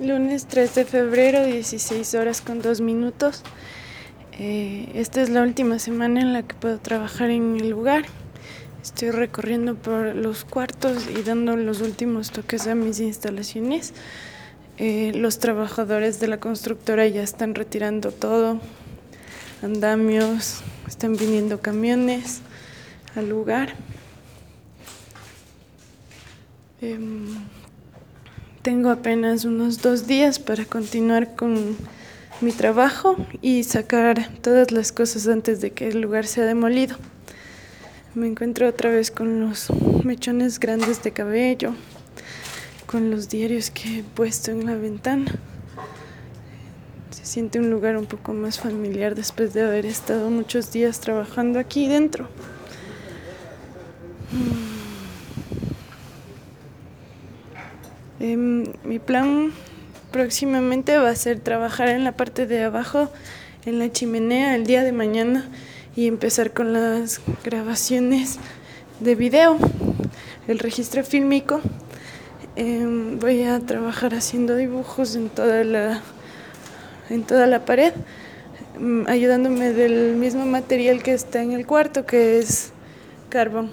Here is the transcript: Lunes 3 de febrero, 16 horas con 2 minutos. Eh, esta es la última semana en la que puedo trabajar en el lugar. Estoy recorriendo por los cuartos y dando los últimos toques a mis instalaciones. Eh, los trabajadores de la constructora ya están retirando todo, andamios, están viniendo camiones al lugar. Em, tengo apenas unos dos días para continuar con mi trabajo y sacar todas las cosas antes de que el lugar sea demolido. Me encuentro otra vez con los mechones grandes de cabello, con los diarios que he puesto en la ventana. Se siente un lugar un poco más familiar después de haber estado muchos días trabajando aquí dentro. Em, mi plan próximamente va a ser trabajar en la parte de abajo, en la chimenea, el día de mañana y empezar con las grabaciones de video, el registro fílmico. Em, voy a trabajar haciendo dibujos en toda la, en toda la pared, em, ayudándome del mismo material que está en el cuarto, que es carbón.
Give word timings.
Lunes 0.00 0.46
3 0.46 0.74
de 0.74 0.84
febrero, 0.84 1.44
16 1.44 2.14
horas 2.14 2.40
con 2.40 2.60
2 2.60 2.80
minutos. 2.80 3.42
Eh, 4.32 4.90
esta 4.94 5.22
es 5.22 5.28
la 5.28 5.42
última 5.42 5.78
semana 5.78 6.20
en 6.20 6.32
la 6.32 6.42
que 6.42 6.56
puedo 6.56 6.78
trabajar 6.78 7.30
en 7.30 7.54
el 7.60 7.70
lugar. 7.70 8.04
Estoy 8.82 9.12
recorriendo 9.12 9.76
por 9.76 10.16
los 10.16 10.44
cuartos 10.44 11.08
y 11.08 11.22
dando 11.22 11.56
los 11.56 11.80
últimos 11.80 12.32
toques 12.32 12.66
a 12.66 12.74
mis 12.74 12.98
instalaciones. 12.98 13.94
Eh, 14.78 15.12
los 15.14 15.38
trabajadores 15.38 16.18
de 16.18 16.26
la 16.26 16.40
constructora 16.40 17.06
ya 17.06 17.22
están 17.22 17.54
retirando 17.54 18.10
todo, 18.10 18.60
andamios, 19.62 20.62
están 20.88 21.16
viniendo 21.16 21.60
camiones 21.60 22.40
al 23.14 23.28
lugar. 23.28 23.74
Em, 26.80 27.28
tengo 28.64 28.88
apenas 28.88 29.44
unos 29.44 29.82
dos 29.82 30.06
días 30.06 30.38
para 30.38 30.64
continuar 30.64 31.36
con 31.36 31.76
mi 32.40 32.50
trabajo 32.50 33.14
y 33.42 33.62
sacar 33.62 34.30
todas 34.40 34.72
las 34.72 34.90
cosas 34.90 35.28
antes 35.28 35.60
de 35.60 35.72
que 35.72 35.88
el 35.88 36.00
lugar 36.00 36.26
sea 36.26 36.46
demolido. 36.46 36.96
Me 38.14 38.26
encuentro 38.26 38.66
otra 38.66 38.88
vez 38.88 39.10
con 39.10 39.38
los 39.38 39.68
mechones 40.02 40.58
grandes 40.58 41.02
de 41.02 41.12
cabello, 41.12 41.74
con 42.86 43.10
los 43.10 43.28
diarios 43.28 43.68
que 43.70 43.98
he 43.98 44.02
puesto 44.02 44.50
en 44.50 44.64
la 44.64 44.76
ventana. 44.76 45.30
Se 47.10 47.26
siente 47.26 47.58
un 47.58 47.68
lugar 47.68 47.98
un 47.98 48.06
poco 48.06 48.32
más 48.32 48.58
familiar 48.58 49.14
después 49.14 49.52
de 49.52 49.62
haber 49.62 49.84
estado 49.84 50.30
muchos 50.30 50.72
días 50.72 51.00
trabajando 51.00 51.58
aquí 51.58 51.86
dentro. 51.86 52.28
Em, 58.20 58.64
mi 58.84 59.00
plan 59.00 59.52
próximamente 60.12 60.96
va 60.98 61.08
a 61.08 61.16
ser 61.16 61.40
trabajar 61.40 61.88
en 61.88 62.04
la 62.04 62.12
parte 62.12 62.46
de 62.46 62.62
abajo, 62.62 63.10
en 63.66 63.80
la 63.80 63.90
chimenea, 63.90 64.54
el 64.54 64.66
día 64.66 64.84
de 64.84 64.92
mañana 64.92 65.48
y 65.96 66.06
empezar 66.06 66.52
con 66.52 66.72
las 66.72 67.20
grabaciones 67.42 68.38
de 69.00 69.16
video, 69.16 69.58
el 70.46 70.60
registro 70.60 71.02
fílmico. 71.02 71.60
Em, 72.54 73.18
voy 73.18 73.42
a 73.42 73.58
trabajar 73.58 74.14
haciendo 74.14 74.54
dibujos 74.54 75.16
en 75.16 75.28
toda 75.28 75.64
la, 75.64 76.00
en 77.10 77.24
toda 77.24 77.48
la 77.48 77.64
pared, 77.64 77.94
em, 78.76 79.08
ayudándome 79.08 79.72
del 79.72 80.14
mismo 80.14 80.46
material 80.46 81.02
que 81.02 81.14
está 81.14 81.42
en 81.42 81.50
el 81.50 81.66
cuarto, 81.66 82.06
que 82.06 82.38
es 82.38 82.72
carbón. 83.28 83.72